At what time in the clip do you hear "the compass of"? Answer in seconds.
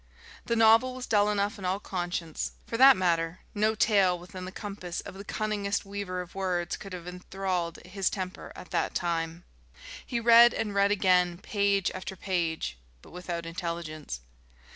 4.45-5.13